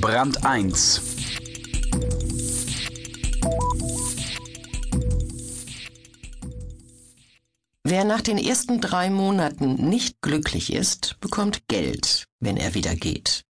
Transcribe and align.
Brand 0.00 0.46
1 0.46 1.02
Wer 7.84 8.04
nach 8.04 8.22
den 8.22 8.38
ersten 8.38 8.80
drei 8.80 9.10
Monaten 9.10 9.90
nicht 9.90 10.22
glücklich 10.22 10.72
ist, 10.72 11.20
bekommt 11.20 11.68
Geld, 11.68 12.24
wenn 12.40 12.56
er 12.56 12.74
wieder 12.74 12.94
geht. 12.94 13.42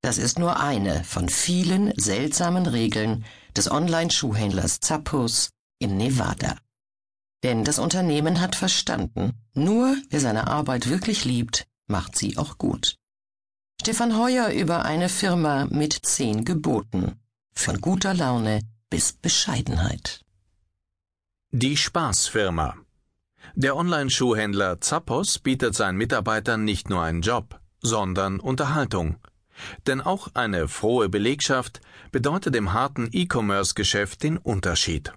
Das 0.00 0.16
ist 0.16 0.38
nur 0.38 0.58
eine 0.58 1.04
von 1.04 1.28
vielen 1.28 1.92
seltsamen 1.98 2.64
Regeln 2.64 3.26
des 3.54 3.70
Online-Schuhhändlers 3.70 4.80
Zappos 4.80 5.50
in 5.78 5.98
Nevada. 5.98 6.56
Denn 7.42 7.62
das 7.62 7.78
Unternehmen 7.78 8.40
hat 8.40 8.56
verstanden, 8.56 9.34
nur 9.52 9.94
wer 10.08 10.20
seine 10.20 10.46
Arbeit 10.46 10.88
wirklich 10.88 11.26
liebt, 11.26 11.66
macht 11.88 12.16
sie 12.16 12.38
auch 12.38 12.56
gut. 12.56 12.96
Stefan 13.84 14.16
Heuer 14.18 14.48
über 14.48 14.86
eine 14.86 15.10
Firma 15.10 15.66
mit 15.66 15.92
zehn 15.92 16.46
Geboten. 16.46 17.20
Von 17.54 17.82
guter 17.82 18.14
Laune 18.14 18.62
bis 18.88 19.12
Bescheidenheit. 19.12 20.22
Die 21.50 21.76
Spaßfirma. 21.76 22.76
Der 23.54 23.76
Online-Schuhhändler 23.76 24.80
Zappos 24.80 25.38
bietet 25.38 25.74
seinen 25.74 25.98
Mitarbeitern 25.98 26.64
nicht 26.64 26.88
nur 26.88 27.02
einen 27.02 27.20
Job, 27.20 27.60
sondern 27.82 28.40
Unterhaltung. 28.40 29.16
Denn 29.86 30.00
auch 30.00 30.28
eine 30.32 30.66
frohe 30.66 31.10
Belegschaft 31.10 31.82
bedeutet 32.10 32.56
im 32.56 32.72
harten 32.72 33.10
E-Commerce-Geschäft 33.12 34.22
den 34.22 34.38
Unterschied. 34.38 35.12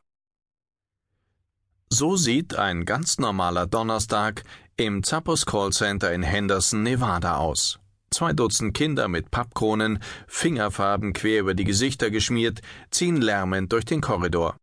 So 1.90 2.18
sieht 2.18 2.56
ein 2.56 2.84
ganz 2.84 3.18
normaler 3.18 3.66
Donnerstag 3.66 4.44
im 4.76 5.04
Zappos 5.04 5.46
Callcenter 5.46 6.12
in 6.12 6.22
Henderson, 6.22 6.84
Nevada 6.84 7.38
aus. 7.38 7.80
Zwei 8.18 8.34
Dutzend 8.34 8.74
Kinder 8.74 9.08
mit 9.10 9.30
Pappkronen, 9.30 10.00
Fingerfarben 10.26 11.14
quer 11.14 11.42
über 11.42 11.54
die 11.54 11.66
Gesichter 11.66 12.10
geschmiert, 12.10 12.62
ziehen 12.90 13.22
lärmend 13.22 13.72
durch 13.72 13.86
den 13.86 14.02
Korridor. 14.02 14.58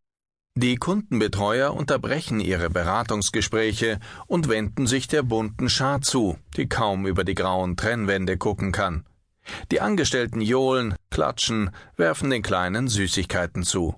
Die 0.56 0.74
Kundenbetreuer 0.74 1.72
unterbrechen 1.72 2.41
ihre 2.41 2.69
Beratungsgespräche 2.69 4.00
und 4.27 4.48
wenden 4.48 4.88
sich 4.88 5.06
der 5.06 5.22
bunten 5.22 5.69
Schar 5.69 6.00
zu, 6.00 6.36
die 6.56 6.69
kaum 6.69 7.06
über 7.06 7.22
die 7.22 7.36
grauen 7.36 7.77
Trennwände 7.77 8.38
gucken 8.38 8.72
kann. 8.72 9.06
Die 9.70 9.80
Angestellten 9.80 10.41
johlen, 10.41 10.96
klatschen, 11.12 11.70
werfen 11.96 12.30
den 12.30 12.42
Kleinen 12.42 12.89
Süßigkeiten 12.89 13.62
zu. 13.62 13.94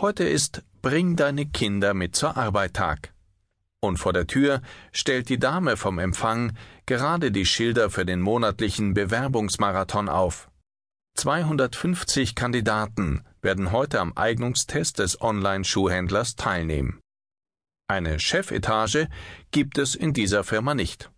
Heute 0.00 0.24
ist 0.24 0.62
Bring 0.80 1.16
deine 1.16 1.44
Kinder 1.44 1.92
mit 1.92 2.16
zur 2.16 2.38
Arbeit 2.38 2.72
Tag. 2.72 3.12
Und 3.80 3.98
vor 3.98 4.14
der 4.14 4.26
Tür 4.26 4.62
stellt 4.90 5.28
die 5.28 5.38
Dame 5.38 5.76
vom 5.76 5.98
Empfang 5.98 6.52
gerade 6.86 7.32
die 7.32 7.46
Schilder 7.46 7.90
für 7.90 8.06
den 8.06 8.20
monatlichen 8.20 8.94
Bewerbungsmarathon 8.94 10.08
auf. 10.08 10.48
250 11.16 12.34
Kandidaten 12.34 13.24
werden 13.42 13.72
heute 13.72 14.00
am 14.00 14.12
Eignungstest 14.16 14.98
des 14.98 15.20
Online-Schuhhändlers 15.20 16.36
teilnehmen. 16.36 17.00
Eine 17.88 18.18
Chefetage 18.18 19.08
gibt 19.50 19.78
es 19.78 19.94
in 19.94 20.12
dieser 20.12 20.44
Firma 20.44 20.74
nicht. 20.74 21.10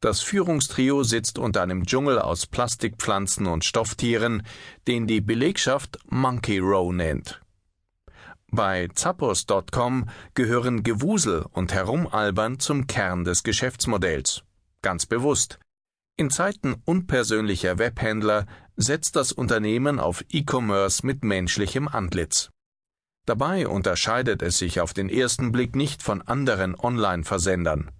Das 0.00 0.20
Führungstrio 0.20 1.02
sitzt 1.02 1.38
unter 1.38 1.62
einem 1.62 1.84
Dschungel 1.84 2.18
aus 2.18 2.46
Plastikpflanzen 2.46 3.46
und 3.46 3.64
Stofftieren, 3.64 4.46
den 4.86 5.06
die 5.06 5.20
Belegschaft 5.20 5.98
Monkey 6.08 6.58
Row 6.58 6.92
nennt. 6.92 7.40
Bei 8.50 8.88
Zappos.com 8.94 10.08
gehören 10.34 10.82
Gewusel 10.82 11.44
und 11.52 11.72
Herumalbern 11.72 12.58
zum 12.58 12.86
Kern 12.86 13.24
des 13.24 13.42
Geschäftsmodells. 13.42 14.42
Ganz 14.82 15.06
bewusst. 15.06 15.58
In 16.16 16.30
Zeiten 16.30 16.82
unpersönlicher 16.84 17.78
Webhändler 17.78 18.46
setzt 18.76 19.16
das 19.16 19.32
Unternehmen 19.32 20.00
auf 20.00 20.24
E-Commerce 20.30 21.04
mit 21.06 21.24
menschlichem 21.24 21.88
Antlitz. 21.88 22.50
Dabei 23.26 23.68
unterscheidet 23.68 24.42
es 24.42 24.58
sich 24.58 24.80
auf 24.80 24.94
den 24.94 25.08
ersten 25.08 25.52
Blick 25.52 25.76
nicht 25.76 26.02
von 26.02 26.22
anderen 26.22 26.74
Online-Versendern. 26.74 27.90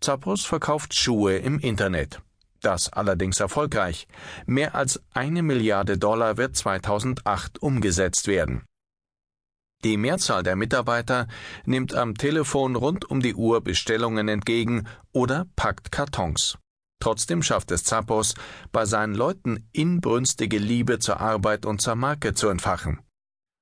Zappos 0.00 0.44
verkauft 0.44 0.94
Schuhe 0.94 1.36
im 1.38 1.58
Internet. 1.58 2.20
Das 2.60 2.92
allerdings 2.92 3.40
erfolgreich. 3.40 4.06
Mehr 4.46 4.74
als 4.74 5.02
eine 5.12 5.42
Milliarde 5.42 5.98
Dollar 5.98 6.36
wird 6.36 6.56
2008 6.56 7.60
umgesetzt 7.60 8.28
werden. 8.28 8.64
Die 9.84 9.96
Mehrzahl 9.96 10.42
der 10.42 10.54
Mitarbeiter 10.54 11.26
nimmt 11.64 11.94
am 11.94 12.14
Telefon 12.14 12.76
rund 12.76 13.10
um 13.10 13.20
die 13.20 13.34
Uhr 13.34 13.62
Bestellungen 13.62 14.28
entgegen 14.28 14.86
oder 15.12 15.46
packt 15.56 15.90
Kartons. 15.90 16.56
Trotzdem 17.00 17.42
schafft 17.42 17.72
es 17.72 17.82
Zappos, 17.82 18.34
bei 18.70 18.84
seinen 18.84 19.16
Leuten 19.16 19.68
inbrünstige 19.72 20.58
Liebe 20.58 21.00
zur 21.00 21.18
Arbeit 21.18 21.66
und 21.66 21.82
zur 21.82 21.96
Marke 21.96 22.32
zu 22.32 22.48
entfachen. 22.48 23.00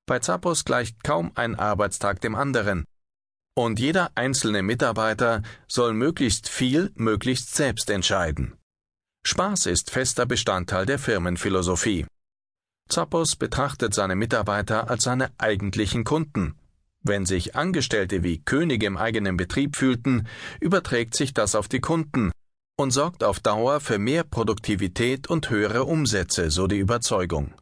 Bei 0.06 0.18
Zappos 0.18 0.66
gleicht 0.66 1.02
kaum 1.04 1.32
ein 1.36 1.54
Arbeitstag 1.54 2.20
dem 2.20 2.34
anderen. 2.34 2.84
Und 3.56 3.80
jeder 3.80 4.10
einzelne 4.14 4.62
Mitarbeiter 4.62 5.42
soll 5.68 5.94
möglichst 5.94 6.50
viel, 6.50 6.90
möglichst 6.96 7.54
selbst 7.54 7.88
entscheiden. 7.88 8.58
Spaß 9.26 9.66
ist 9.66 9.90
fester 9.90 10.26
Bestandteil 10.26 10.84
der 10.84 10.98
Firmenphilosophie. 10.98 12.06
Zappos 12.90 13.36
betrachtet 13.36 13.94
seine 13.94 14.16
Mitarbeiter 14.16 14.90
als 14.90 15.04
seine 15.04 15.30
eigentlichen 15.38 16.04
Kunden. 16.04 16.56
Wenn 17.02 17.24
sich 17.24 17.56
Angestellte 17.56 18.22
wie 18.22 18.42
Könige 18.42 18.86
im 18.86 18.96
eigenen 18.96 19.36
Betrieb 19.36 19.76
fühlten, 19.76 20.26
überträgt 20.60 21.14
sich 21.14 21.32
das 21.32 21.54
auf 21.54 21.68
die 21.68 21.80
Kunden 21.80 22.32
und 22.76 22.90
sorgt 22.90 23.24
auf 23.24 23.40
Dauer 23.40 23.80
für 23.80 23.98
mehr 23.98 24.24
Produktivität 24.24 25.28
und 25.28 25.50
höhere 25.50 25.84
Umsätze, 25.84 26.50
so 26.50 26.66
die 26.66 26.78
Überzeugung. 26.78 27.54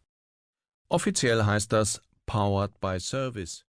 Offiziell 0.89 1.45
heißt 1.45 1.72
das 1.72 2.00
Powered 2.27 2.81
by 2.81 2.99
Service. 2.99 3.68